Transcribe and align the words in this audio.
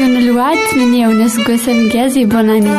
راديو 0.00 0.18
الوعد 0.18 0.58
من 0.76 0.94
يونس 0.94 1.40
قسم 1.40 1.88
جازي 1.88 2.24
بوناني 2.24 2.70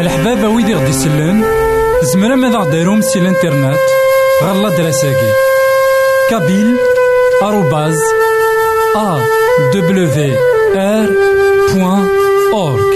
الحبابة 0.00 0.48
ويدي 0.48 0.74
غدي 0.74 0.90
يسلم 0.90 1.44
زمرا 2.02 2.36
ماذا 2.36 2.58
غديرهم 2.58 3.00
سي 3.00 3.18
الإنترنت 3.18 3.78
غالا 4.42 4.76
دراساكي 4.76 5.32
كابيل 6.30 6.76
آروباز 7.42 7.98
أ 8.96 9.20
دبليو 9.74 10.36
آر 10.76 11.10
بوان 11.74 12.08
أورك 12.52 12.91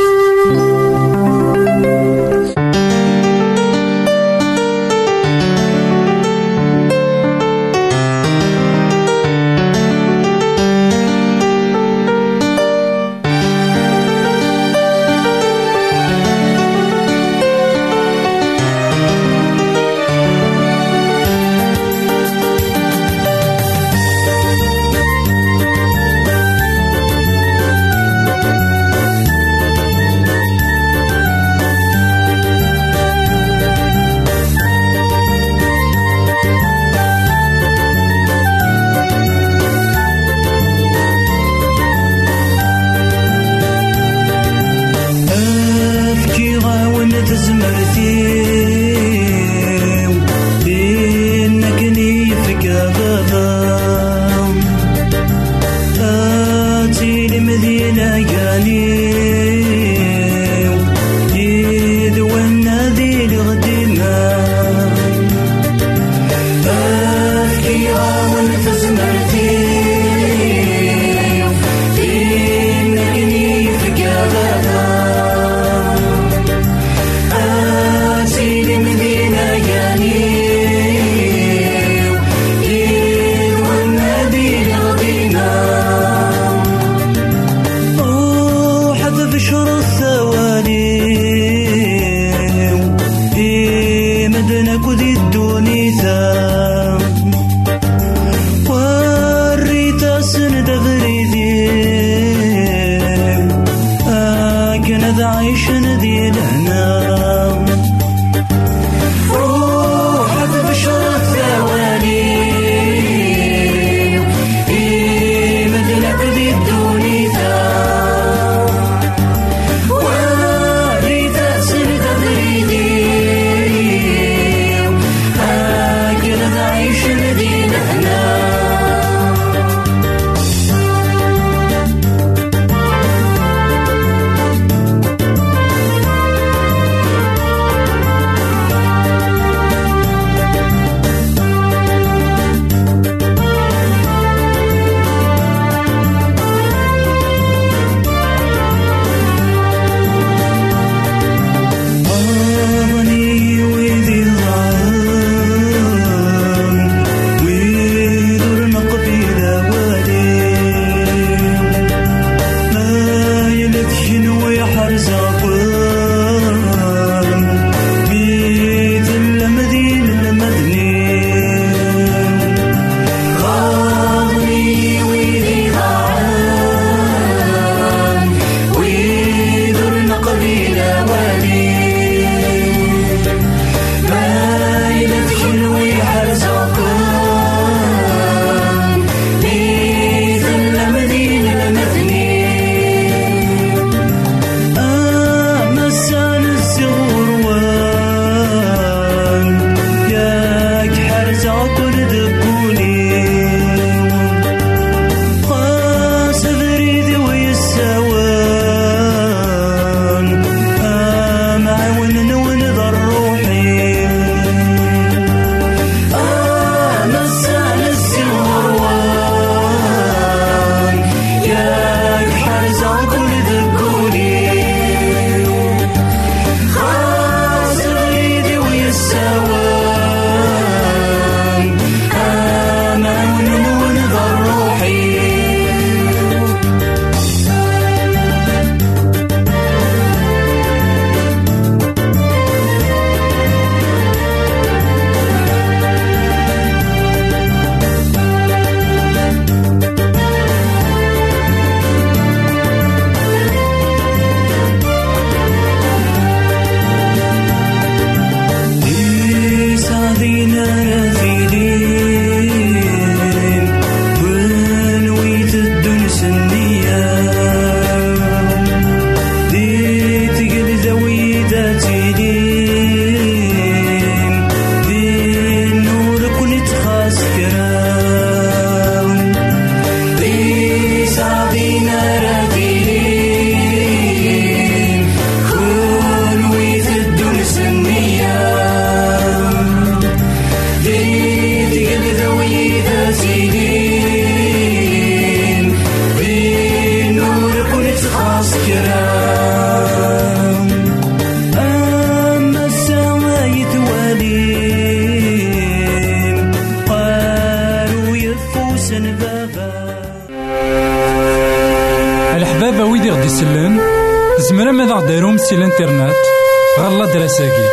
غالا 317.06 317.18
دراساكي 317.18 317.68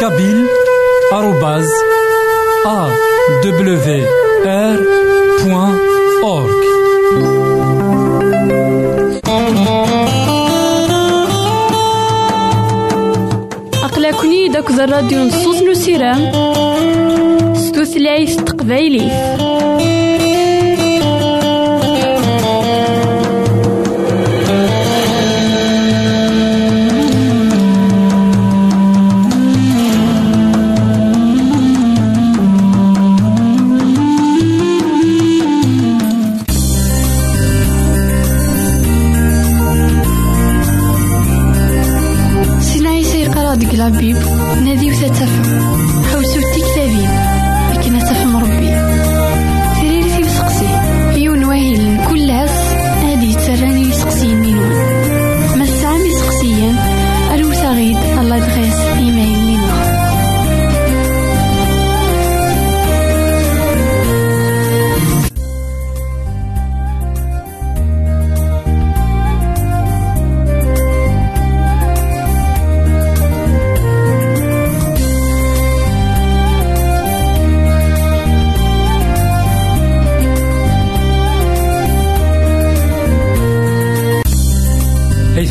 كابيل 0.00 0.46
آروباز 1.12 1.68
أ 2.66 2.88
دبليو 3.44 4.06
آر 4.46 4.78
بوان 5.44 5.78
أورك 6.22 6.64
أقلكني 13.84 14.48
داك 14.48 14.70
الراديو 14.70 15.24
نصوص 15.24 15.62
نسيرام 15.62 16.32
ستوثلايف 17.54 18.36
تقبايليف 18.36 19.12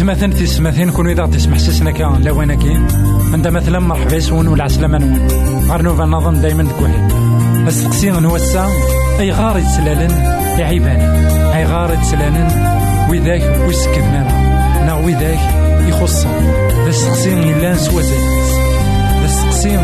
مثلا 0.10 0.34
تسمثين 0.34 0.92
كون 0.92 1.10
إذا 1.10 1.26
تسمح 1.26 1.58
سسنا 1.58 1.92
كان 1.92 2.22
لوانا 2.24 2.56
كين 2.56 2.88
عند 3.34 3.48
مثلا 3.48 3.80
مرحبا 3.80 4.16
يسون 4.16 4.48
ولا 4.48 4.64
عسلامة 4.64 4.98
نون. 4.98 5.30
غير 5.72 5.82
نوفا 5.82 6.06
نظن 6.06 6.42
دايما 6.42 6.64
دك 6.64 6.82
واحد 6.82 7.12
السقسي 7.68 8.10
السا 8.10 8.68
أي 9.20 9.32
غار 9.32 9.58
يتسلالن 9.58 10.12
يا 10.60 10.66
عيبان. 10.66 11.00
أي 11.56 11.66
غار 11.66 11.94
يتسلالن 11.94 12.48
وذاك 13.10 13.68
ويسكت 13.68 13.98
مالا 13.98 14.86
نا 14.86 14.94
وذاك 14.94 15.40
يخصم. 15.90 16.30
ذا 16.84 16.90
السقسي 16.90 17.34
إلا 17.34 17.74
نسوى 17.74 18.04
ذا 18.04 19.26
السقسي 19.26 19.78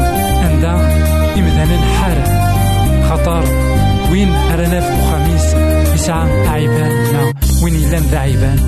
عندها 0.44 0.76
إمثالا 1.38 1.78
حارة. 2.02 2.26
خطر. 3.10 3.44
وين 4.12 4.34
أرانا 4.34 4.80
في 4.82 4.96
خميس 5.12 5.54
يسعى 5.94 6.48
عيبان. 6.48 7.14
نا. 7.14 7.34
وين 7.64 7.76
إلا 7.76 8.20
عيبان. 8.20 8.60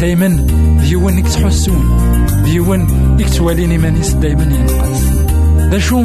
دايما 0.00 0.46
ديون 0.80 1.16
نك 1.16 1.28
تحسون 1.28 1.96
ديون 2.44 2.86
نك 3.18 3.28
توالين 3.28 3.70
إيمانيس 3.70 4.12
دايما 4.12 4.42
ينقص 4.42 5.02
ذا 5.70 5.78
شو 5.78 6.04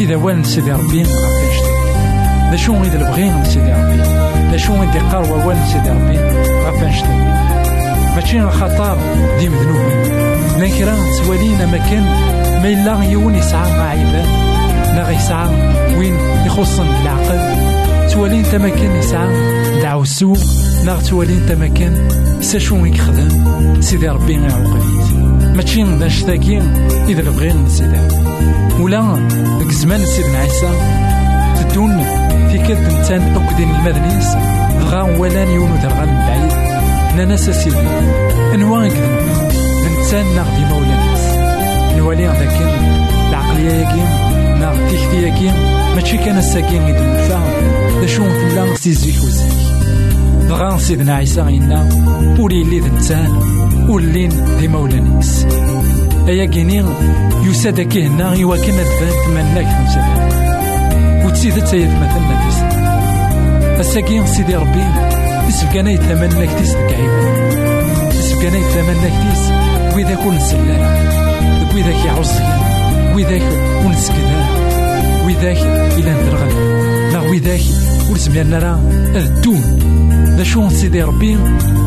إذا 0.00 0.16
وان 0.16 0.44
سيدي 0.44 0.72
ربي 0.72 1.02
غافاش 1.02 1.58
ذا 2.50 2.56
شو 2.56 2.74
إذا 2.82 2.98
البغين 2.98 3.44
سيدي 3.44 3.72
ربي؟ 3.72 4.02
ذا 4.50 4.56
شو 4.56 4.82
إذا 4.82 5.08
قار 5.12 5.46
وان 5.46 5.58
سيدي 5.72 5.90
ربي 5.90 6.18
غافاش 6.64 7.02
ماشي 8.16 8.40
الخطر 8.40 8.98
ديم 9.38 9.52
ذنوبين 9.52 10.22
لكن 10.58 10.86
توالينا 11.24 11.66
مكان 11.66 12.02
ما 12.62 12.68
إلا 12.68 13.10
يون 13.10 13.34
يسعى 13.34 13.70
مع 13.70 13.88
عباد. 13.88 14.26
لا 14.96 15.04
غيسعى 15.04 15.48
وين 15.98 16.16
يخصن 16.46 16.86
بالعقل 18.12 18.14
توالين 18.14 18.42
تمكن 18.42 18.90
يسعى. 18.96 19.82
دعو 19.82 20.02
السوق 20.02 20.38
لا 20.84 21.00
توالين 21.00 21.46
تمكن 21.46 22.08
ساشو 22.40 22.84
يخدم 22.84 23.80
سيدي 23.80 24.08
ربي 24.08 24.32
يعوقفيت 24.32 25.16
ماشي 25.56 25.84
باش 25.84 26.22
تاكي 26.22 26.58
إذا 27.08 27.22
بغينا 27.22 27.68
ربي 27.68 28.08
ولا 28.80 29.28
ديك 29.58 29.68
الزمان 29.68 30.06
سيدنا 30.06 30.38
عيسى 30.38 30.70
تدون 31.60 32.04
في 32.50 32.58
كلت 32.58 32.92
انسان 32.92 33.36
اكدين 33.36 33.70
المدنيس 33.70 34.28
غا 34.84 35.02
ولا 35.02 35.44
يونو 35.44 35.76
درغا 35.76 36.04
من 36.04 36.18
بعيد. 36.18 36.52
ناس 37.28 37.50
سيدي 37.50 37.88
انوا 38.54 38.84
يكذب 38.84 39.18
الانسان 39.86 40.24
ناغدي 40.36 40.64
مولانيس 40.64 41.24
نولي 41.96 42.26
ذاك 42.26 42.58
العقلية 43.28 43.72
ياكي 43.72 44.31
ناغ 44.62 44.90
تيكتي 44.90 45.22
ياكي 45.22 45.50
ماشي 45.94 46.16
كان 46.16 46.38
الساكين 46.38 46.82
يدون 46.82 47.16
فاهم 47.16 48.00
دا 48.00 48.06
شو 48.06 48.24
فلا 48.24 48.76
سيزيك 48.76 49.14
وزيك 49.14 49.52
دغا 50.48 50.78
سيدنا 50.78 51.14
عيسى 51.14 51.40
غينا 51.40 51.88
ولي 52.38 52.62
اللي 52.62 52.80
ذنسان 52.80 53.30
ولين 53.88 54.30
دي 54.60 54.68
مولانيس 54.68 55.46
أيا 56.28 56.44
كيني 56.44 56.84
يساد 57.44 57.80
كهنا 57.80 58.34
يواكن 58.34 58.72
ادفان 58.72 59.12
تمناك 59.26 59.66
تمسد 59.66 61.26
وتسيد 61.26 61.64
تسيد 61.64 61.88
مثلا 61.88 62.44
كيس 62.44 62.62
الساكين 63.80 64.26
سيدي 64.26 64.56
ربي 64.56 64.84
يسبقنا 65.48 65.90
يتمنى 65.90 66.46
كتيس 66.46 66.72
دكعيبا 66.72 67.22
يسبقنا 68.18 68.58
يتمنى 68.58 69.08
كتيس 69.10 69.50
وإذا 69.94 70.14
كون 70.14 70.38
سلالا 70.40 71.12
وإذا 71.74 72.71
يعوزيا 73.12 73.24
وإذا 73.28 73.86
ونسكدا 73.86 74.46
وإذا 75.24 75.52
إلا 75.98 76.12
ندرغل 76.12 77.12
لا 77.12 77.20
وإذا 77.20 77.58
ورسمي 78.10 78.42
نرى 78.42 78.80
الدون. 79.16 79.62
ذا 80.36 80.44
شو 80.44 80.68
سيدي 80.68 81.02
ربي؟ 81.02 81.38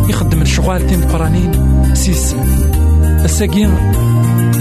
يخدم 0.10 0.41
الشغال 0.41 0.88
تيم 0.88 1.03
قرانين. 1.03 1.51
سيس. 1.94 2.36
الساقين 3.25 3.70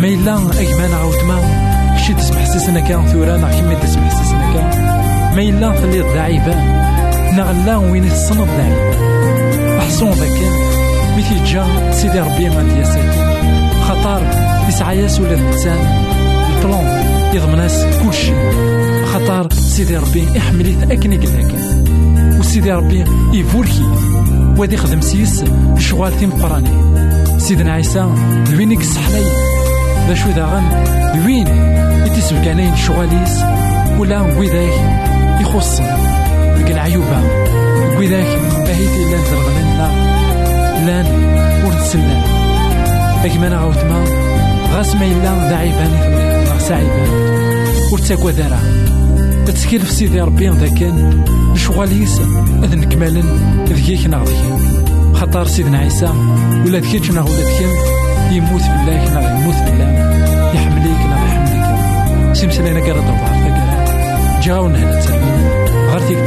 ما 0.01 0.09
إلا 0.09 0.37
أجمان 0.37 0.93
عاود 0.93 1.25
ما 1.29 1.39
كشي 1.97 2.15
تسمح 2.15 2.45
سيسنا 2.45 2.81
كان 2.81 3.07
ثورا 3.07 3.37
نا 3.37 3.51
كيما 3.51 3.75
تسمح 3.75 4.23
سيسنا 4.23 4.53
كان. 4.55 4.71
ما 5.37 5.43
إلا 5.43 5.81
تلي 5.81 6.01
ضعيبة 6.01 6.55
نغلا 7.33 7.77
وين 7.77 8.09
تصنف 8.09 8.49
ضعيبة 8.59 9.79
أحسن 9.79 10.11
ذاك. 10.11 10.39
مثل 11.19 11.45
جا 11.45 11.93
سيدي 11.93 12.21
ربي 12.21 12.49
ما 12.49 12.63
ديا 12.63 12.85
ساكن 12.85 13.25
خطر 13.89 14.23
يسعى 14.69 14.99
ياس 14.99 15.21
ولا 15.21 15.35
الإنسان 15.35 15.79
يضمناس 17.35 17.85
كل 17.85 18.15
شيء 18.15 18.53
خطر 19.13 19.53
سيدي 19.53 19.97
ربي 19.97 20.27
يحمليت 20.35 20.91
أكني 20.91 21.17
كذاك 21.17 21.55
وسيدي 22.39 22.73
ربي 22.73 23.05
يفوركي 23.33 23.83
وادي 24.59 24.77
خدم 24.77 25.01
سيس 25.01 25.45
الشغال 25.77 26.19
تيم 26.19 26.31
قراني 26.33 26.71
سيدنا 27.39 27.73
عيسى 27.73 28.09
لوينك 28.51 28.81
السحلي 28.81 29.25
ذا 30.09 30.15
شو 30.15 30.31
داغن 30.31 30.85
لوين 31.15 31.47
يتسبق 32.07 32.49
عنين 32.49 32.73
الشغاليس 32.73 33.41
ولا 33.99 34.21
ويداك 34.39 34.73
يخص 35.41 35.81
ديك 36.57 36.71
العيوبة 36.71 37.23
ويداك 37.99 38.39
باهيتي 38.67 39.05
لأن 39.11 39.25
زرغلنا 39.31 39.91
لأن 40.87 41.07
ورنسلنا 41.65 42.23
أكما 43.25 43.47
أنا 43.47 43.57
غوتما 43.57 44.05
غاس 44.73 44.95
ما 44.95 45.07
إلا 45.07 45.49
ذا 45.49 45.57
عيباني 45.57 46.34
عيبان 46.73 47.09
ورتاكوا 47.93 48.31
ذرا 48.31 48.61
تتسكيل 49.47 49.81
في 49.81 49.93
سيدي 49.93 50.21
ربي 50.21 50.49
ذا 50.49 50.69
كان 50.69 51.25
الشغاليس 51.55 52.21
أذ 52.65 52.77
نكمالن 52.77 53.65
ذكيك 53.69 54.07
نغضيك 54.07 54.37
خطر 55.15 55.47
سيدنا 55.47 55.79
عيسى. 55.79 56.13
ولا 56.67 56.79
ذكيك 56.79 57.11
نغ 57.11 57.31
ولا 57.31 57.41
ذكيك 57.41 57.69
يموت 58.33 58.63
بالله 58.63 59.15
نغ 59.15 59.41
يموت 59.41 59.55
بالله. 59.55 59.91
يحمليك 60.55 61.01
نغ 61.07 61.27
يحمليك. 61.27 62.35
سيمسلينا 62.37 62.81
كرا 62.81 63.01
دوار 63.01 63.35
فكرا 63.45 64.41
جاونا 64.43 64.79
هنا 64.79 65.01
تسلم 65.01 65.25
غير 65.91 66.09
تيك 66.09 66.19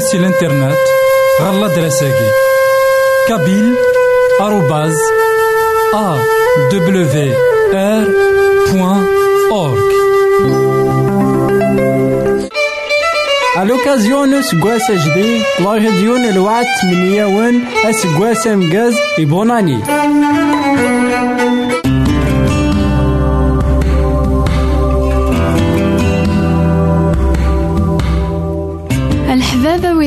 سي 0.00 0.16
الانترنت 0.16 0.76
غالا 1.42 1.68
دراساكي. 1.68 2.30
كابيل 3.28 3.74
آروباز 4.40 4.96
أ 5.94 6.18
دبليو 6.72 7.06
آر 7.74 8.04
بوان 8.72 9.06
أورك 9.50 9.96
À 13.60 13.64
l'occasion 13.64 14.26
de 14.26 14.42
ce 14.42 14.54
gosse 14.56 14.90
HD, 15.04 15.18
la 15.64 15.70
région 15.70 16.16
de 16.24 16.30
l'Ouest 16.36 16.76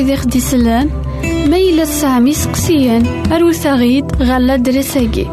ويدي 0.00 0.16
خدي 0.16 0.40
سلان 0.40 0.90
ميلا 1.50 1.84
سامي 1.84 2.34
سقسيان 2.34 3.06
أروثاغيد 3.32 4.04
غالا 4.22 4.56
دريساكي 4.56 5.26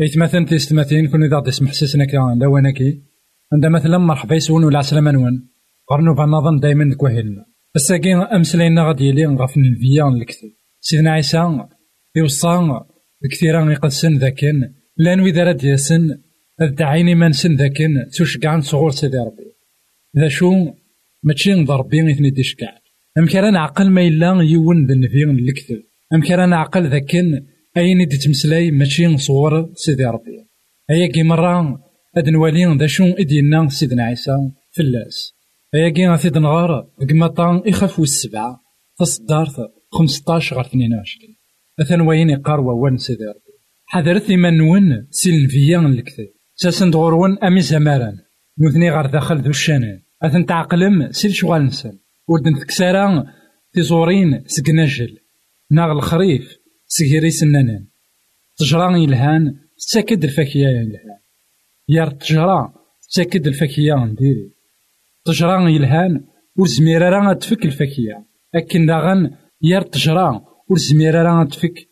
إيتماثل 0.00 0.44
تيستماثين 0.44 1.08
كون 1.08 1.34
غدي 1.34 1.48
يسمح 1.48 1.72
سيسنا 1.72 2.04
كان 2.04 2.38
لواناكي 2.38 3.02
عند 3.52 3.66
مثلا 3.66 3.98
مرحبا 3.98 4.34
يسون 4.34 4.64
ولا 4.64 4.78
عسلامة 4.78 5.30
قرنو 5.88 6.14
بنظن 6.14 6.58
دايما 6.60 6.94
كوهيلنا 6.94 7.46
الساقي 7.76 8.14
أمسلينا 8.14 8.88
غادي 8.88 9.04
يلي 9.04 9.26
غاف 9.26 9.56
الفيا 9.56 10.08
الكتب 10.08 10.52
سيدنا 10.80 11.10
عيسى 11.10 11.66
يوصى 12.16 12.80
كثيرا 13.30 13.72
يقدسن 13.72 14.16
ذاكن. 14.18 14.72
لأن 14.96 15.20
وإذا 15.20 15.44
راد 15.44 15.64
ياسن 15.64 16.18
الدعيني 16.62 17.14
ما 17.14 17.28
نسن 17.28 17.54
ذاكن. 17.56 18.06
تشكع 18.12 18.60
صغور 18.60 18.90
سيدي 18.90 19.16
ربي. 19.16 19.52
ذا 20.18 20.28
شو؟ 20.28 20.52
ماشي 21.22 21.54
نضربي 21.54 22.10
إثني 22.10 22.30
تشكع 22.30 22.72
أم 23.18 23.26
كان 23.26 23.56
عقل 23.56 23.90
ما 23.90 24.06
إلا 24.06 24.26
يون 24.42 24.86
ذنفي 24.86 25.24
الكتب 25.24 25.82
أم 26.14 26.22
كان 26.22 26.52
عقل 26.52 26.88
ذاكن 26.88 27.46
أين 27.76 28.08
دي 28.08 28.16
تمسلاي 28.16 28.70
ماشي 28.70 29.06
نصور 29.06 29.72
سيدي 29.74 30.04
ربي. 30.04 30.48
أيا 30.90 31.06
كي 31.06 31.22
مرة 31.22 31.78
أد 32.16 32.28
نوالي 32.28 32.76
ذا 32.78 32.86
شو 32.86 33.04
إدينا 33.04 33.68
سيدنا 33.68 34.04
عيسى 34.04 34.36
فلاس. 34.76 35.32
أيا 35.74 35.88
كي 35.88 36.08
غادي 36.08 36.30
تنغار 36.30 36.88
ديك 37.00 37.12
مطان 37.12 37.62
يخاف 37.66 38.00
السبعة 38.00 38.60
تصدارت 38.98 39.56
خمسطاش 39.92 40.52
غير 40.52 40.60
اثنين 40.60 40.94
وعشرين. 40.94 41.36
أثن 41.80 42.00
وين 42.00 42.30
يقار 42.30 42.60
ووان 42.60 42.96
سيدي 42.96 43.24
ربي. 43.24 43.56
حذرت 43.86 44.30
من 44.30 44.60
ون 44.60 45.06
سيل 45.10 45.48
فيا 45.48 45.78
الكتاب 45.78 46.28
ساسن 46.54 46.90
دغورون 46.90 47.38
أمي 47.38 47.60
زماران. 47.60 48.16
نوثني 48.58 48.90
غير 48.90 49.06
داخل 49.06 49.38
ذو 49.38 49.50
الشانان 49.50 50.00
أثن 50.22 50.46
تعقلم 50.46 51.12
سيل 51.12 51.34
شغال 51.34 51.66
نسان 51.66 51.98
ودن 52.28 52.58
تكسارا 52.58 53.26
تزورين 53.72 54.42
سكناجل 54.46 55.18
ناغ 55.70 55.92
الخريف 55.92 56.65
سيري 56.88 57.30
سنانان 57.30 57.86
تجرى 58.56 59.02
يلهان 59.02 59.54
تساكد 59.78 60.24
الفاكية 60.24 60.66
يلهان. 60.66 61.18
يار 61.88 62.10
تجرى 62.10 62.72
تساكد 63.08 63.46
الفاكية 63.46 63.94
نديري 63.94 64.50
تجرى 65.24 65.74
يلهان 65.74 66.24
ور 66.56 66.66
زميرة 66.66 67.08
راه 67.08 67.32
تفك 67.32 67.64
الفاكية 67.64 68.26
أكن 68.54 68.86
داغن 68.86 69.30
يار 69.62 69.82
تجرى 69.82 70.40
ور 70.68 70.78
زميرة 70.78 71.22
راه 71.22 71.44
تفك 71.44 71.88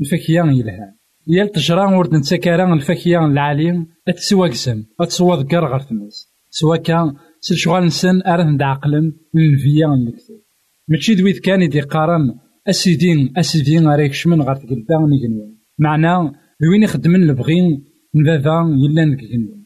الفاكية 0.00 0.42
يلهان. 0.42 0.94
يار 1.26 1.46
تجرى 1.46 1.96
ور 1.96 2.14
نتسكر 2.14 2.72
الفاكية 2.72 3.26
العالية 3.26 3.86
أتسواكسم 4.08 4.84
أتسوا 5.00 5.36
ذكر 5.36 5.64
غير 5.66 5.80
تمس 5.80 6.34
سوا 6.50 6.76
كان 6.76 7.14
سل 7.40 7.56
شغال 7.56 7.84
نسن 7.84 8.22
أرث 8.22 8.46
ندعقلم 8.46 9.12
للفيا 9.34 9.86
نكتب. 9.86 10.40
ماشي 10.88 11.14
دويت 11.14 11.38
كان 11.38 11.62
يدي 11.62 11.80
قارن 11.80 12.47
أسيدين 12.68 13.32
أسيدين 13.36 13.88
غير 13.88 14.00
يكشمن 14.00 14.42
غير 14.42 14.56
تقلبا 14.56 15.06
نيجنوا 15.10 15.54
معناه 15.78 16.32
وين 16.70 16.82
يخدمن 16.82 17.22
البغين 17.22 17.84
من 18.14 18.24
بابا 18.24 18.76
يلا 18.84 19.58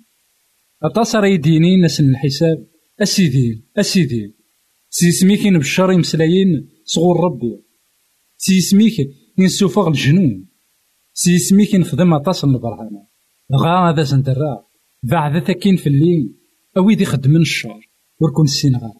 أطاس 0.82 1.16
راه 1.16 1.26
يديني 1.26 1.76
ناس 1.76 2.00
الحساب. 2.00 2.66
أسيدين 3.02 3.66
أسيدين. 3.76 4.35
سي 4.90 5.12
سميك 5.12 5.47
نبشر 5.47 5.92
يمسلايين 5.92 6.68
صغور 6.85 7.25
ربي. 7.25 7.62
سي 8.37 8.61
سميك 8.61 8.94
ينسوفغ 9.38 9.88
الجنون. 9.88 10.49
سي 11.12 11.38
سميك 11.38 11.75
نخدم 11.75 12.14
أطاس 12.14 12.44
البرهانة 12.44 13.06
غا 13.56 13.90
هذا 13.90 14.04
سنترا. 14.04 14.66
بعد 15.02 15.38
ثكين 15.38 15.76
في 15.76 15.87
الليل. 15.87 16.35
أويدي 16.76 17.04
خدمن 17.04 17.40
الشر 17.40 17.90
وركون 18.21 18.44
السين 18.44 18.76
غا 18.76 18.92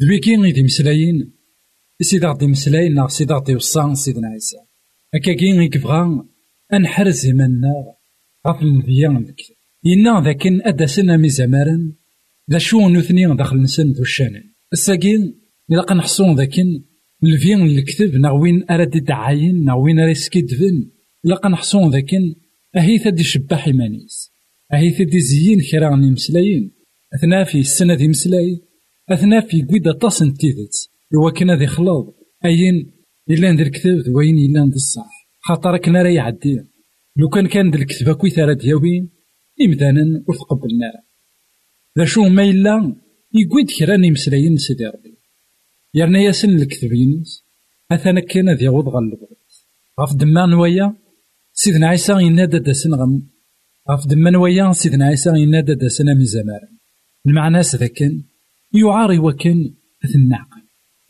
ذويكي 0.00 0.36
غيدي 0.36 0.62
مسلايين 0.62 1.39
سيدي 2.02 2.26
غدي 2.26 2.46
مسلايين 2.46 2.94
ناغ 2.94 3.08
سيدي 3.08 3.34
غدي 3.34 3.58
سيدنا 3.94 4.28
عيسى. 4.28 4.56
هكاكي 5.14 5.52
غي 5.52 5.68
كبغا 5.68 6.26
أنحرز 6.72 7.26
يمنا 7.26 7.94
غف 8.46 8.62
الكتاب 8.62 9.56
إنا 9.86 10.22
ذاكن 10.24 10.62
أدسنا 10.62 11.16
مي 11.16 11.28
زمارن 11.28 11.92
ذا 12.50 12.58
شو 12.58 12.88
نثني 12.88 13.36
داخل 13.36 13.62
نسن 13.62 13.90
ذو 13.90 14.02
الشانن 14.02 14.44
الساقين 14.72 15.40
إلا 15.70 15.82
قنحصون 15.82 16.36
ذاكن 16.36 16.82
الفين 17.24 17.62
الكتب 17.62 18.16
ناوين 18.16 18.64
أراد 18.70 19.04
دعاين 19.04 19.64
ناوين 19.64 20.00
ريسكي 20.00 20.40
دفن 20.40 20.90
إلا 21.24 21.34
قنحصون 21.34 21.90
ذاكن 21.90 22.34
أهيثا 22.76 23.10
دي 23.10 23.22
شباح 23.22 23.66
إيمانيس. 23.66 24.32
أهيثا 24.72 25.04
دي 25.04 25.20
زيين 25.20 25.60
كرا 25.70 25.96
مسلايين 25.96 26.70
أثناء 27.14 27.44
في 27.44 27.58
السنة 27.58 27.94
دي 27.94 28.08
مسلاي 28.08 28.60
أثناء 29.10 29.46
في 29.46 29.62
قيدة 29.62 29.92
تصن 29.92 30.34
تيدت 30.34 30.89
إوا 31.14 31.30
كان 31.30 31.50
ذي 31.58 31.66
خلاض 31.66 32.14
أين 32.44 32.92
إلا 33.30 33.52
ندير 33.52 33.66
الكتاب 33.66 34.14
وين 34.14 34.38
إلا 34.38 34.64
ندير 34.64 34.76
الصح. 34.76 35.10
خاطر 35.40 35.76
كنا 35.76 36.02
راه 36.02 36.08
يعدي. 36.08 36.64
لو 37.16 37.28
كان 37.28 37.46
كان 37.46 37.70
ذا 37.70 37.76
الكتاب 37.76 38.16
كويث 38.16 38.38
راه 38.38 38.52
دياوين 38.52 39.10
إمدانا 39.60 40.24
ور 40.28 40.34
تقبلنا 40.34 40.92
ذا 41.98 42.04
شو 42.04 42.28
ما 42.28 42.42
إلا 42.42 42.96
يقويد 43.34 43.70
كرا 43.78 43.96
نمسلايين 43.96 44.56
سيدي 44.56 44.86
ربي. 44.86 45.18
يرنا 45.94 46.20
ياسن 46.20 46.50
الكتاب 46.50 46.92
ينس 46.92 47.44
أثنا 47.92 48.20
كان 48.20 48.54
ذي 48.54 48.64
يعوض 48.64 48.88
غالبغ 48.88 49.26
غف 50.00 50.16
دما 50.16 50.46
نوايا 50.46 50.96
سيدنا 51.52 51.88
عيسى 51.88 52.12
ينادى 52.12 52.58
داسن 52.58 52.94
غم. 52.94 53.22
غف 53.90 54.06
دما 54.06 54.30
نوايا 54.30 54.72
سيدنا 54.72 55.06
عيسى 55.06 55.30
ينادى 55.30 55.74
داسن 55.74 56.06
من 56.06 56.24
زمان. 56.24 56.78
المعنى 57.26 57.60
ذاكن 57.60 58.24
يعاري 58.74 59.18
وكن 59.18 59.74
النعقل 60.14 60.49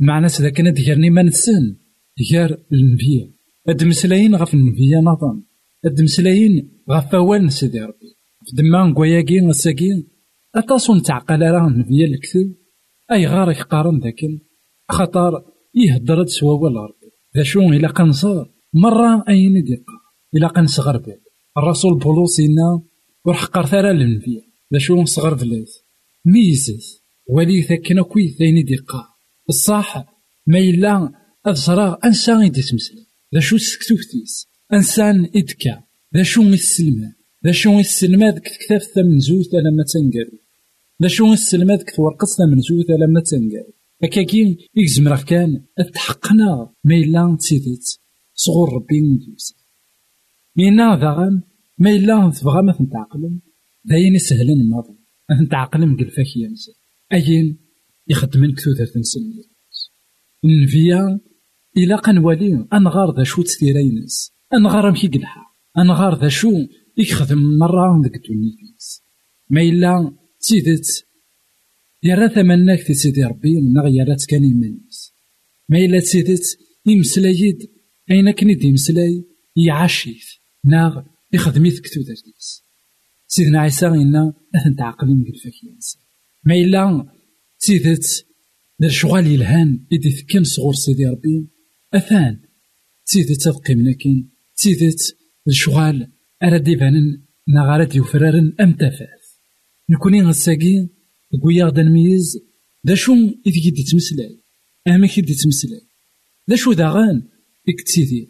المعنى 0.01 0.27
ذاكن 0.27 0.73
ديرني 0.73 1.11
ما 1.11 1.23
نسن 1.23 1.77
ديار 2.19 2.57
النبيا 2.73 3.33
هاد 3.69 3.85
مسلايين 3.85 4.35
غف 4.35 4.55
النبيا 4.55 4.99
نظام. 4.99 5.47
هاد 5.85 6.03
مسلايين 6.03 6.71
غف 6.91 7.15
أول 7.15 7.53
سيدي 7.53 7.81
ربي. 7.81 8.17
دما 8.53 8.87
نقوياكي 8.87 9.41
نساكي 9.41 10.07
أتصون 10.55 11.03
تعقل 11.03 11.43
راه 11.43 11.69
النبيا 11.69 12.07
الكتب 12.07 12.55
أي 13.13 13.27
غار 13.27 13.51
يقارن 13.51 13.99
ذاكن. 13.99 14.39
خطر 14.91 15.45
يهدر 15.75 16.27
سوا 16.27 16.69
ربي. 16.69 17.11
ذا 17.37 17.43
شو؟ 17.43 17.61
إلا 17.61 17.89
قنصار. 17.89 18.51
مرة 18.75 19.25
أين 19.29 19.63
ديقا 19.65 19.93
إلا 20.35 20.49
قنصغر 20.49 20.97
به 20.97 21.17
الرسول 21.59 21.99
بولوس 21.99 22.41
إنا 22.41 22.83
ورحقر 23.25 23.67
ثرى 23.67 23.93
للنبيا 23.93 24.43
ذا 24.73 24.79
شو؟ 24.79 25.05
صغر 25.05 25.35
بلاث 25.35 25.71
ميزز 26.25 27.03
ولي 27.27 27.63
ثاكنا 27.63 28.03
كوي 28.03 28.29
ثاني 28.29 28.63
ديقا 28.63 29.10
الصح 29.55 29.89
ما 30.47 30.59
إلا 30.59 31.13
أذصرا 31.47 31.99
أنسان 32.05 32.43
يدي 32.43 32.63
تمثل. 32.63 32.99
ذا 33.35 33.41
شو 33.41 33.57
سكتوفتيس 33.57 34.47
أنسان 34.73 35.17
إدكا. 35.37 35.83
ذا 36.17 36.23
شو 36.23 36.43
السلمان 36.43 37.13
ذا 37.45 37.53
شو 37.53 37.79
السلماد 37.79 38.39
كتكتاف 38.39 38.87
تمنزوت 38.95 39.55
لما 39.55 39.85
تنقل 39.93 40.31
ذا 41.03 41.09
شو 41.09 41.33
السلماد 41.33 41.83
كتورقص 41.83 42.37
تمنزوت 42.37 42.91
لما 42.91 43.21
تنقل 43.21 43.73
هكاكي 44.03 44.69
يكزمر 44.77 45.23
كان 45.23 45.65
أتحقنا. 45.79 46.73
ما 46.85 46.95
إلا 46.95 47.37
تسيدت 47.39 48.01
صغور 48.35 48.73
ربي 48.73 49.01
ندوس. 49.01 49.55
مينا 50.57 50.97
داغن 50.97 51.43
ما 51.79 51.91
إلا 51.91 52.33
تبغى 52.41 52.63
ما 52.63 52.73
تنتعقلم 52.73 53.41
داين 53.85 54.19
سهلا 54.19 54.53
النظر 54.53 54.95
تنتعقلم 55.29 55.97
قلفاك 55.97 56.37
ينسى. 56.37 56.73
أين 57.13 57.59
يخدمن 58.11 58.55
كثوثة 58.55 58.85
تنسل 58.85 59.21
النبيا 60.45 61.21
إلا 61.77 61.97
قنوالي 61.97 62.67
أنغار 62.73 63.17
ذا 63.17 63.25
شو 63.25 63.43
تستيرينس 63.43 64.33
أنغار 64.55 64.91
مكي 64.91 65.09
قلحا 65.09 65.41
أنغار 65.79 66.21
ذا 66.21 66.29
شو 66.29 66.51
يخدم 66.97 67.59
مرة 67.59 68.03
ديك 68.03 68.17
الدنيا 68.17 68.53
ما 69.51 69.63
إلا 69.63 70.17
تيدت 70.41 71.07
يرى 72.03 72.77
في 72.77 72.95
سيدي 72.95 73.25
ربي 73.25 73.61
نغ 73.61 73.87
يرى 73.87 74.17
كان 74.29 74.45
يمنيس 74.45 75.15
ما 75.69 75.79
إلا 75.79 76.01
تسيدت 76.01 76.59
يمسلايد 76.87 77.59
أين 78.11 78.31
كني 78.31 78.59
يمسلاي 78.63 79.25
يعشيت. 79.57 80.25
ناغ 80.65 81.03
يخدميت 81.33 81.81
كتو 81.81 82.01
ديس 82.01 82.65
سيدنا 83.27 83.61
عيسى 83.61 83.87
إنا 83.87 84.35
أثن 84.55 84.77
تعقلين 84.77 85.25
قلفك 85.25 85.65
ينسى 85.65 85.99
ما 86.45 86.55
إلا 86.55 87.07
تيدت 87.61 88.27
دار 88.79 88.91
شغال 88.91 89.27
يلهان 89.27 89.87
إدي 89.93 90.11
ثكن 90.11 90.45
صغور 90.45 90.75
سيدي 90.75 91.07
ربي. 91.07 91.49
أثان 91.95 92.41
تيدت 93.07 93.43
تبقي 93.43 93.75
منكين 93.75 94.31
تيدت 94.57 95.17
الشغال 95.49 96.13
أراد 96.43 96.69
يبانن 96.69 97.23
نغارات 97.49 97.97
يفرارن 97.97 98.57
أم 98.61 98.73
تفاث 98.73 99.25
نكوني 99.91 100.23
غساقي 100.23 100.89
قويا 101.43 101.65
غدا 101.65 101.83
نميز 101.83 102.39
دا 102.85 102.95
شو 102.95 103.13
إذا 103.47 103.61
كي 103.63 103.85
تمسلاي 103.91 104.41
أما 104.89 105.07
كي 105.07 105.23
تمسلاي 105.23 105.81
دا 106.49 106.57
شو 106.57 106.73
داغان 106.73 107.29
إك 107.69 107.81
تسيدي 107.81 108.29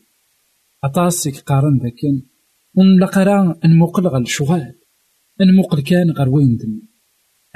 أطاس 0.85 1.27
إك 1.27 1.38
قارن 1.38 1.79
ذاكن 1.79 2.23
ونلقرا 2.75 3.61
نموقل 3.64 4.07
غا 4.07 4.19
الشغال 4.19 4.75
نموقل 5.40 5.83
كان 5.83 6.11
غير 6.11 6.29
وين 6.29 6.57
دم 6.57 6.83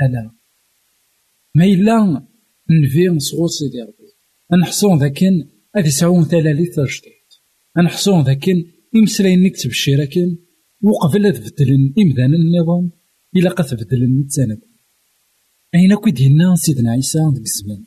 ألا. 0.02 0.33
ما 1.54 1.64
إلا 1.64 2.26
نفي 2.70 3.08
نصغور 3.08 3.48
سيدي 3.48 3.80
ربي 3.82 4.60
نحصون 4.62 4.98
ذاكن 4.98 5.48
هذي 5.76 5.90
سعون 5.90 6.24
ثلالي 6.24 6.66
تجديد 6.66 7.28
نحصون 7.84 8.22
ذاكن 8.22 8.64
إمسلاين 8.96 9.42
نكتب 9.42 9.70
الشراكن 9.70 10.36
وقبل 10.82 11.32
تبدلن 11.32 11.94
إمدان 11.98 12.34
النظام 12.34 12.90
إلا 13.36 13.50
قد 13.50 13.64
تبدلن 13.64 14.20
نتساند 14.20 14.60
أين 15.74 15.94
كي 15.96 16.10
دينا 16.10 16.54
سيدنا 16.56 16.90
عيسى 16.90 17.18
ديك 17.34 17.44
الزمان 17.46 17.84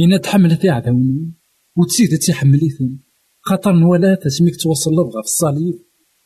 إنا 0.00 0.18
تحملت 0.18 0.66
عداوني 0.66 1.32
وتسيد 1.76 2.18
تيحمليثن 2.18 2.98
خاطر 3.40 3.72
نوالا 3.72 4.14
تسميك 4.14 4.56
توصل 4.56 4.92
لبغا 4.92 5.22
في 5.22 5.28
الصليب 5.28 5.78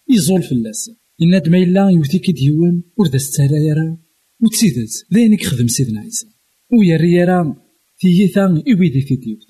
يزول 0.08 0.42
في 0.42 0.52
اللاس 0.52 0.90
إنا 1.22 1.38
دما 1.38 1.58
إلا 1.58 1.90
يوثيك 1.90 2.30
ديوان 2.30 2.82
ورد 2.96 3.16
ستالا 3.16 3.98
وتسيدت 4.40 5.06
ذينك 5.14 5.44
خدم 5.44 5.68
سيدنا 5.68 6.00
عيسى 6.00 6.26
ويري 6.72 7.12
يرا 7.12 7.56
تيثا 7.98 8.62
يبيدي 8.66 9.00
في 9.00 9.16
ديوث 9.16 9.42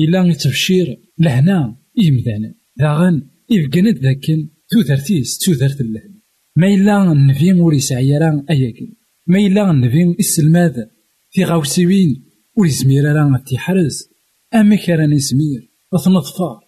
إلا 0.00 0.24
يتبشير 0.24 1.00
لهنا 1.18 1.76
يمدانا 1.96 2.54
داغن 2.76 3.28
يبقى 3.50 3.80
ذاكن 3.80 4.48
تودرتيس 4.70 5.38
تودرت 5.38 5.80
اللهنا 5.80 6.20
ما 6.56 6.74
إلا 6.74 7.12
النبي 7.12 7.52
ور 7.52 7.74
يسعى 7.74 8.08
يرا 8.08 8.44
أياكن 8.50 8.92
ما 9.26 9.38
إلا 9.38 9.70
النبي 9.70 10.16
السلماد 10.18 10.90
في 11.30 11.44
غاوسيوين 11.44 12.24
ور 12.56 12.66
يزمير 12.66 13.04
راه 13.04 13.42
تيحرز 13.46 14.08
أما 14.54 14.76
كان 14.76 15.12
يزمير 15.12 15.70
أثنظفار 15.94 16.60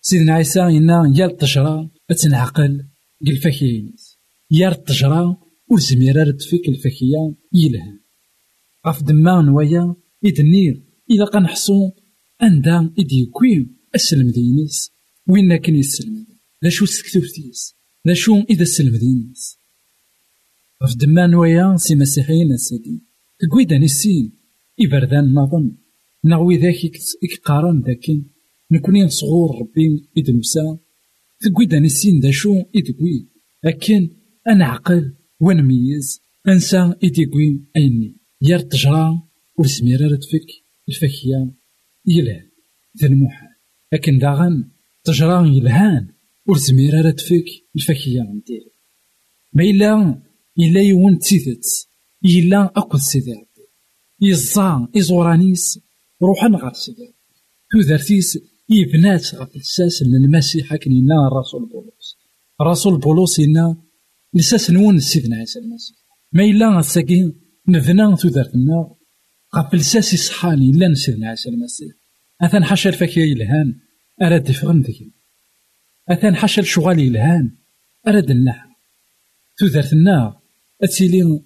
سيدنا 0.00 0.34
عيسى 0.34 0.60
إنا 0.60 1.12
يا 1.16 1.26
غف 8.86 9.02
دما 9.02 9.42
نوايا 9.42 9.94
إدنير 10.26 10.82
إلا 11.10 11.24
قنحصو 11.24 11.90
أندا 12.42 12.92
إدي 12.98 13.26
كوين 13.26 13.76
أسلم 13.94 14.30
دينيس. 14.30 14.92
وين 15.28 15.56
كان 15.56 15.76
يسلم 15.76 16.26
لا 16.62 16.70
شو 16.70 16.86
سكتوفتيس 16.86 17.74
لا 18.04 18.14
شو 18.14 18.40
إذا 18.50 18.64
سلم 18.64 18.96
دينيس؟ 18.96 19.58
غف 20.82 20.96
دما 20.96 21.26
نوايا 21.26 21.76
سي 21.76 21.94
مسيحيين 21.94 22.52
السيدي. 22.52 23.02
تقويدا 23.38 23.78
نسين 23.78 24.32
إبردان 24.80 25.34
نظن 25.34 25.76
نغوي 26.24 26.56
ذاك 26.56 26.90
إكقارن 27.24 27.80
ذاكن 27.80 28.24
نكوني 28.70 29.08
صغور 29.08 29.60
ربي 29.60 30.10
إدمسا 30.18 30.78
تقويدا 31.40 31.78
نسين 31.78 32.20
دا 32.20 32.30
شو 32.30 32.62
إدقوي 32.76 33.28
لكن 33.64 34.10
أنا 34.48 34.64
عقل 34.64 35.14
ونميز. 35.40 36.20
أنسى 36.48 36.94
إدقوي 38.42 38.50
أيني 38.50 38.50
يا 38.50 38.56
التجرى 38.56 39.22
ورسميرا 39.58 40.16
تفك 40.16 40.46
الفكية 40.88 41.50
يلهان 42.06 42.50
ذا 43.00 43.06
المحال 43.06 43.48
لكن 43.92 44.18
داغن 44.18 44.70
تجرى 45.04 45.56
يلهان 45.56 46.08
ورسميرا 46.46 47.10
تفك 47.10 47.44
الفكية 47.76 48.20
ندير 48.20 48.68
ما 49.52 49.64
إلا 49.64 50.22
إلا 50.58 50.82
يون 50.82 51.18
تيثت 51.18 51.88
إلا 52.24 52.72
أكد 52.76 52.98
سيدي 52.98 53.32
ربي 53.32 53.68
يزا 54.20 54.88
إزورانيس 54.96 55.80
روحا 56.22 56.48
غير 56.48 56.72
سيدي 56.72 57.14
تودرتيس 57.72 58.38
يبنات 58.68 59.34
غف 59.34 59.56
الساس 59.56 60.02
المسيح 60.02 60.76
كنينا 60.76 61.28
الرسول 61.32 61.68
بولوس. 61.68 62.18
الرسول 62.60 63.00
بولوس 63.00 63.40
إنا 63.40 63.76
لساس 64.34 64.70
نون 64.70 65.00
سيدنا 65.00 65.36
عيسى 65.36 65.58
المسيح. 65.58 65.96
ما 66.32 66.44
إلا 66.44 66.82
نبنا 67.68 68.16
تودرتنا 68.16 68.94
غف 69.56 69.74
الساس 69.74 70.12
يصحاني 70.12 70.70
إلا 70.70 70.94
سيدنا 70.94 71.28
عيسى 71.28 71.48
المسيح 71.48 71.92
أثن 72.42 72.64
حاشا 72.64 72.90
الفكية 72.90 73.22
يلهان 73.22 73.80
أراد 74.22 74.50
يفغن 74.50 74.80
ذكي. 74.80 75.12
أثن 76.08 76.36
حاشا 76.36 76.62
الشغال 76.62 76.98
يلهان 76.98 77.56
أراد 78.08 78.30
النحو 78.30 78.68
تودرتنا 79.58 80.40
أتيلي 80.82 81.42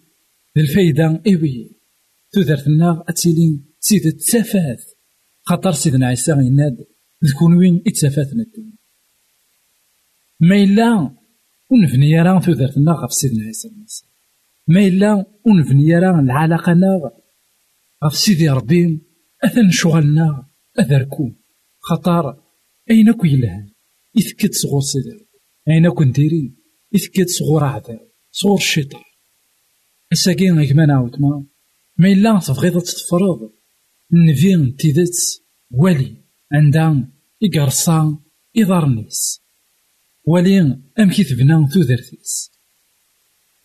الفايدة 0.56 1.22
إيوي. 1.26 1.70
تودرتنا 2.32 3.04
أتيلي 3.08 3.60
سيد 3.80 4.06
التفاث 4.06 4.84
خاطر 5.42 5.72
سيدنا 5.72 6.06
عيسى 6.06 6.32
يناد 6.32 6.76
تكون 7.32 7.56
وين 7.56 7.82
اتسافاتنا 7.86 8.42
الدنيا 8.42 8.76
ما 10.40 10.56
إلا 10.56 11.16
ونفني 11.70 12.22
راه 12.22 12.40
تودرتنا 12.40 12.92
غف 12.92 13.12
سيدنا 13.12 13.44
عيسى 13.44 13.68
المسيح. 13.68 14.15
ما 14.68 14.86
إلا 14.86 15.26
ونفني 15.46 15.98
راه 15.98 16.20
العلاقة 16.20 16.74
نا 16.74 17.10
غف 18.04 18.16
سيدي 18.16 18.48
ربي 18.48 19.00
أثن 19.44 19.70
شغلنا 19.70 20.48
أذركو 20.78 21.32
خطر 21.80 22.42
أين 22.90 23.12
كو 23.12 23.26
يلهان 23.26 23.70
إثكت 24.18 24.54
صغور 24.54 24.80
سيدي 24.80 25.10
ربي 25.10 25.26
أين 25.68 25.88
كو 25.90 26.04
نديري 26.04 26.54
إثكت 26.94 27.28
صغور 27.28 27.64
أعداء 27.64 28.08
صغور 28.30 28.58
الشيطان 28.58 29.02
أساكين 30.12 30.58
غيكما 30.58 30.86
نعاود 30.86 31.20
ما 31.20 31.46
ما 31.98 32.08
إلا 32.08 32.40
تبغيض 32.46 32.80
تتفرض 32.80 33.52
نفين 34.12 34.76
تيدت 34.76 35.42
والي 35.70 36.16
عندها 36.52 37.08
إقرصا 37.42 38.18
إضارنيس 38.56 39.42
والي 40.24 40.60
أم 40.98 41.10
كي 41.10 41.24
تبنى 41.24 41.68
تودرتيس 41.72 42.50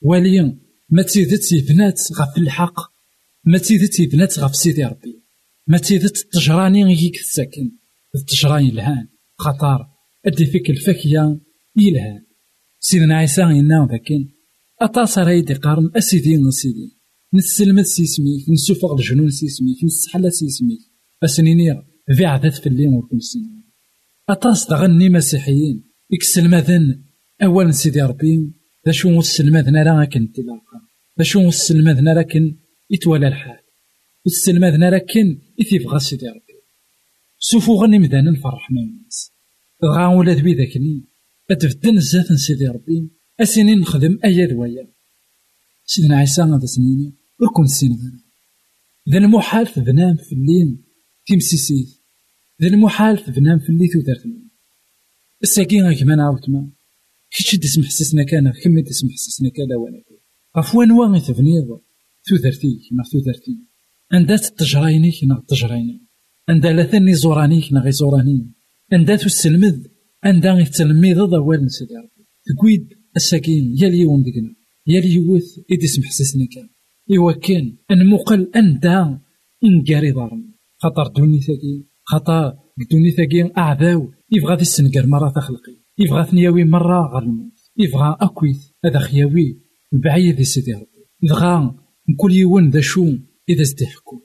والي 0.01 0.57
ما 0.91 1.03
تيدت 1.03 1.51
يبنات 1.51 1.99
غف 2.19 2.37
الحق 2.37 2.79
ما 3.45 3.57
تيدت 3.57 3.99
يبنات 3.99 4.39
غف 4.39 4.55
سيدي 4.55 4.83
ربي 4.83 5.23
ما 5.67 5.77
تيدت 5.77 6.17
التجراني 6.17 6.83
غيك 6.83 7.15
الساكن 7.15 7.71
التجراني 8.15 8.67
يلهان 8.67 9.07
خطر 9.37 9.87
أدي 10.25 10.45
فيك 10.45 10.69
الفكية 10.69 11.39
يلهان. 11.77 12.21
سيدنا 12.79 13.17
عيسى 13.17 13.43
إنا 13.43 13.87
ذاكن 13.91 14.27
أطاس 14.81 15.17
رايد 15.17 15.51
قارن 15.51 15.91
أسيدي 15.95 16.39
أسيدي 16.49 16.97
نسلمت 17.33 17.85
سيسميك 17.85 18.49
نسوفغ 18.49 18.93
الجنون 18.93 19.29
سيسميك 19.29 19.83
نسحل 19.83 20.31
سيسميك 20.31 20.79
أسنيني 21.23 21.65
في 22.17 22.25
عدد 22.25 22.49
في 22.49 22.67
الليل 22.67 22.87
وركن 22.87 23.19
سنين 23.19 23.63
أطاس 24.29 24.65
تغني 24.65 25.09
مسيحيين 25.09 25.83
إكسلماذن 26.13 27.03
أول 27.43 27.73
سيدي 27.73 28.01
ربي 28.01 28.51
ذا 28.85 28.91
شو 28.91 29.19
السلماذنا 29.19 29.83
راه 29.83 30.05
كن 30.05 30.31
تلاقى 30.31 30.70
ذا 31.21 31.25
شو 31.25 31.47
السلماذنا 31.47 32.13
راه 32.13 32.21
كن 32.21 32.55
يتولى 32.89 33.27
الحال. 33.27 33.59
السلماذنا 34.25 34.89
راه 34.89 34.97
كن 34.97 35.41
يتيبغى 35.59 35.99
سيدي 35.99 36.27
ربي. 36.27 36.57
سوفو 37.39 37.73
غني 37.81 37.99
مدانا 37.99 38.29
الفرح 38.29 38.71
ما 38.71 38.81
الناس. 38.81 39.31
غا 39.85 40.07
ولاد 40.07 40.43
بي 40.43 40.53
ذاكني 40.53 41.05
أتفدن 41.51 41.97
الزات 41.97 42.33
سيدي 42.33 42.67
ربي. 42.67 43.09
أسيني 43.39 43.75
نخدم 43.75 44.19
أيا 44.25 44.45
دوايا 44.45 44.87
سيدنا 45.85 46.17
عيسى 46.17 46.41
غادا 46.41 46.65
سنيني. 46.65 47.13
ور 47.39 47.49
كنت 47.55 47.67
سين 47.67 48.21
ذا 49.09 49.17
المحال 49.17 49.67
بنام 49.77 50.15
في 50.15 50.35
اللين 50.35 50.83
تيمسيسيت 51.25 51.87
ذا 52.61 52.67
المحال 52.67 53.23
بنام 53.27 53.59
في 53.59 53.69
اللي 53.69 53.87
تودرتنا 53.87 54.41
الساكين 55.43 55.83
غاك 55.85 56.03
ما 56.03 56.15
نعاوتما 56.15 56.69
كيتش 57.31 57.51
تسمح 57.51 57.85
حسسنا 57.85 58.23
كان 58.23 58.51
كم 58.63 58.79
تسمح 58.83 59.11
حسسنا 59.11 59.49
كان 59.49 59.73
وأنا 59.73 60.03
غف 60.57 60.75
وانوا 60.75 61.05
غي 61.07 61.19
تبنيض 61.19 61.79
تودرتيك 62.27 62.81
ما 62.91 63.03
تودرتي 63.11 63.57
عندها 64.11 64.37
تجرينيك 64.37 65.23
نا 65.23 65.43
تجريني 65.47 66.11
عندها 66.49 66.71
لا 66.71 67.13
زورانيك 67.13 67.73
نا 67.73 67.89
زوراني. 67.89 68.51
عندها 68.93 69.15
تسلمد 69.15 69.87
عندها 70.23 70.53
غي 70.53 70.65
تلميذ 70.65 71.19
ضوال 71.23 71.65
نسيدي 71.65 71.95
ربي. 71.95 72.27
تقويد 72.45 72.87
الساكين 73.15 73.75
يا 73.77 73.87
اليوم 73.87 74.23
ديكنا. 74.23 74.55
يا 74.87 74.99
اليوث 74.99 75.59
إدي 75.71 75.87
سمح 75.87 76.05
حسسنا 76.05 76.47
كان. 76.53 76.69
إوا 77.17 77.31
كان 77.31 77.77
أنمقل 77.91 78.51
أندا 78.55 79.19
إنكاري 79.63 80.11
ضارن 80.11 80.53
خاطر 80.77 81.07
دوني 81.07 81.39
ثاكي 81.41 81.85
خاطر 82.03 82.53
دوني 82.91 83.11
ثاكي 83.11 83.51
أعداو 83.57 84.11
يبغى 84.31 84.55
ذي 84.55 84.61
السنكر 84.61 85.07
مرة 85.07 85.29
تخلقي 85.29 85.75
يبغى 85.97 86.23
ثنياوي 86.23 86.63
مرة 86.63 87.19
الموت 87.19 87.59
يبغى 87.77 88.17
أكويت 88.21 88.57
هذا 88.85 88.99
خياوي 88.99 89.59
بعيد 89.91 90.35
دي 90.35 90.43
سيدي 90.43 90.73
ربي. 90.73 91.05
يبغى 91.23 91.75
كل 92.17 92.31
يوم 92.33 92.69
ذا 92.69 92.81
شو 92.81 93.05
إذا 93.49 93.61
استحكو 93.61 94.21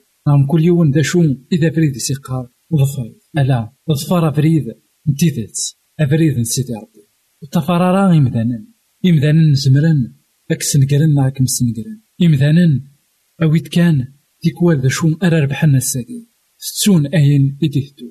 كل 0.49 0.63
يوم 0.63 0.91
ذا 0.91 1.01
شو 1.01 1.21
إذا 1.51 1.69
بريد 1.69 1.97
سيقار. 1.97 2.49
وظفر 2.69 3.15
ألا. 3.37 3.71
ظفر 3.91 4.29
بريد 4.29 4.65
نتيذت 5.09 5.75
أبريد 5.99 6.37
نسيدي 6.37 6.73
ربي. 6.73 7.07
التفرارا 7.43 8.17
إمذانا. 8.17 8.67
إمذانا 9.05 9.53
زمرا 9.53 10.13
ذاك 10.49 10.61
السنكرن 10.61 11.13
معاك 11.13 11.41
مسنكرن 11.41 12.01
إمذانا 12.21 12.81
أويت 13.41 13.67
كان 13.67 14.13
تيكوال 14.41 14.81
ذا 14.81 14.89
شو 14.89 15.15
أرى 15.23 15.39
ربحنا 15.39 15.77
الساقي. 15.77 16.27
ستون 16.57 17.07
أين 17.07 17.57
إديهتو. 17.63 18.05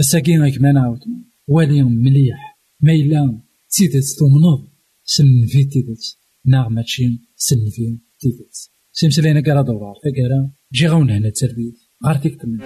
الساقي 0.00 0.38
غيك 0.38 0.60
ما 0.60 0.72
نعاودنا 0.72 1.24
والي 1.46 1.82
مليح. 1.82 2.58
ما 2.80 2.92
إلا 2.92 3.40
تيدت 3.70 4.04
تمنض 4.18 4.68
سن 5.04 5.46
في 5.46 5.64
تيدت 5.64 6.18
ناغ 6.48 6.68
ماتشي 6.68 7.20
سن 7.36 7.56
في 7.74 7.98
تيدت 8.20 8.54
سيمسلينا 8.92 9.40
كارا 9.40 9.62
دوار 9.62 9.94
فكارا 10.04 10.50
جي 10.72 10.86
غاون 10.86 11.10
هنا 11.10 11.30
تربيت 11.30 11.74
غار 12.06 12.16
تكتمل 12.16 12.62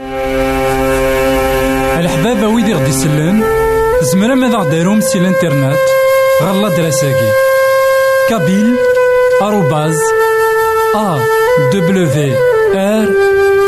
الحباب 2.00 2.54
ويدي 2.54 2.74
غدي 2.74 2.92
سلان 2.92 3.42
زمرا 4.12 4.34
ماذا 4.34 4.56
غديرهم 4.56 5.00
سي 5.00 5.18
الانترنت 5.18 5.78
غالا 6.42 6.76
دراساكي 6.76 7.30
كابيل 8.28 8.76
آروباز 9.42 9.98
أ 10.96 11.18
دبليو 11.72 12.36
آر 12.74 13.08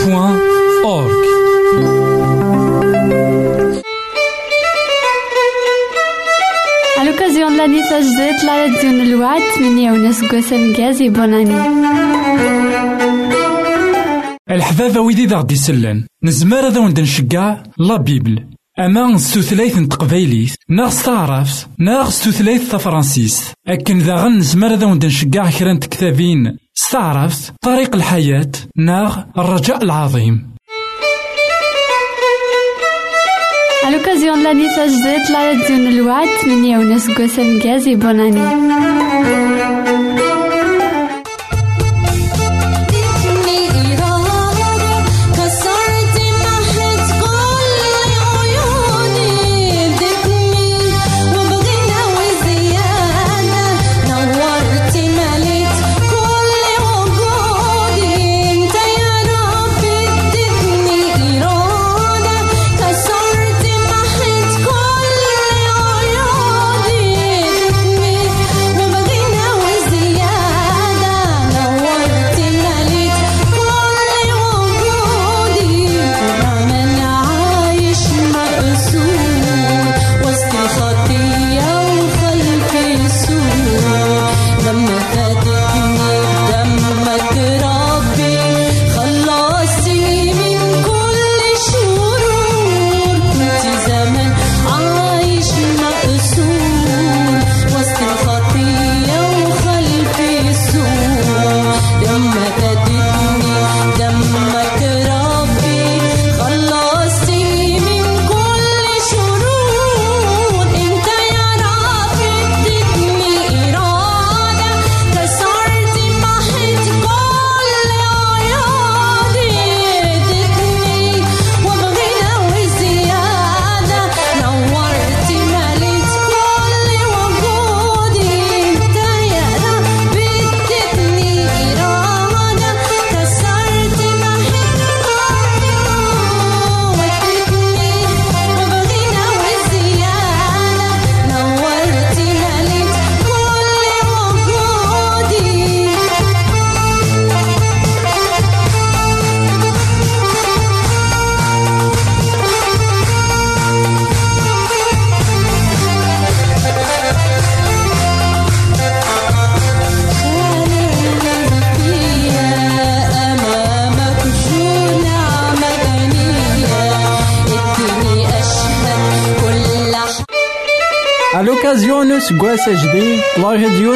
بوان 0.04 0.38
أورك 0.84 1.24
La 7.56 7.62
radio 7.62 8.90
de 8.98 9.04
l'Ouad, 9.10 9.42
mini 9.60 9.84
Younes 9.86 10.20
Gwassem 10.28 10.74
et 11.00 11.10
bonne 11.10 11.34
année. 11.34 11.62
الحبابة 14.50 15.00
ويدي 15.00 15.26
ذا 15.26 15.36
غدي 15.36 15.56
سلان. 15.56 16.06
نزمار 16.24 16.68
ذا 16.68 16.80
وند 16.80 17.00
نشقع 17.00 17.56
لا 17.78 17.96
بيبل. 17.96 18.44
أما 18.78 19.18
ستوثلايث 19.18 19.78
n 19.78 19.88
تقبايليت 19.88 20.56
ناغ 20.68 20.90
ستعرف 20.90 21.66
ناغ 21.78 22.10
ستوثلايث 22.10 22.72
تفرانسيس 22.72 23.52
أكن 23.68 23.98
ذا 23.98 24.14
غن 24.14 24.38
نزمار 24.38 24.74
ذا 24.74 24.86
وند 24.86 25.06
نشقع 25.06 25.50
كرا 25.50 25.74
n 25.74 25.78
تكتابين. 25.78 26.56
ستعرف 26.74 27.50
طريق 27.62 27.94
الحياة 27.94 28.50
ناغ 28.76 29.18
الرجاء 29.38 29.84
العظيم. 29.84 30.53
À 33.86 33.90
l'occasion 33.90 34.36
de 34.38 34.42
l'année 34.42 34.68
Sajdet, 34.70 35.18
la 35.30 35.40
radio 35.50 35.76
de 35.76 35.98
l'Ouad, 35.98 36.28
mini 36.46 36.72
Younes 36.72 37.00
Gwassem 37.14 37.58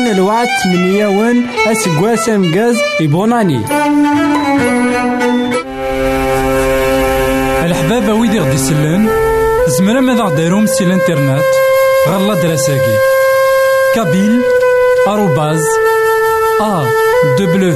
de 0.06 0.16
l'Ouad 0.16 0.48
Miniawan, 0.66 1.36
à 1.66 1.74
ce 1.74 1.88
gosse 2.00 2.28
Mgaz 2.28 2.76
et 3.00 3.08
bonne 3.08 3.32
année. 3.32 3.64
الحبابة 7.64 8.14
ويدي 8.14 8.38
غدي 8.38 8.56
سلان 8.56 9.08
زمرا 9.78 10.00
ماذا 10.00 10.22
غديرهم 10.22 10.66
سي 10.66 10.84
الانترنت 10.84 11.42
غالا 12.08 12.34
دراساكي. 12.42 12.96
كابيل 13.94 14.42
آروباز 15.08 15.64
أ 16.60 16.84
دبليو 17.38 17.72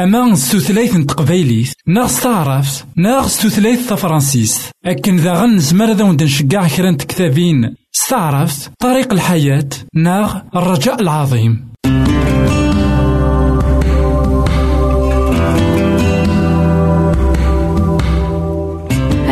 ذا 0.00 0.06
ذا 0.06 0.18
أما 0.18 0.34
ستوثلايت 0.34 0.92
n 0.92 1.06
تقبايليت 1.06 1.72
ناغ 1.86 2.06
ستعرفت 2.06 2.84
ناغ 2.96 3.28
ستوثلايت 3.28 3.80
تفرانسيست 3.80 4.62
أكن 4.84 5.16
ذا 5.16 5.32
غنزمر 5.32 5.92
ذا 5.92 6.04
وند 6.04 6.22
نشقع 6.22 6.68
كرا 6.68 6.92
كتابين 6.92 7.74
ستعرفت 7.92 8.70
طريق 8.78 9.12
الحياة 9.12 9.68
ناغ 9.94 10.36
الرجاء 10.56 11.00
العظيم. 11.00 11.70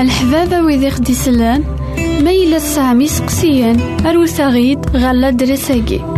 الحبابة 0.01 0.61
ويدي 0.61 0.91
خدي 0.91 1.15
سلان 1.15 1.65
ما 2.25 2.31
يلا 2.31 2.59
سامي 2.59 3.09
سقسيان 3.09 4.07
أروت 4.07 4.41
غيد 4.41 4.97
غالا 4.97 5.31
دريساكي 5.31 6.18